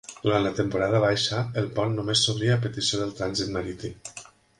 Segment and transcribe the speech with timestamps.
[0.21, 4.17] Durant la temporada baixa, el pont només s'obria a petició del trànsit marítim.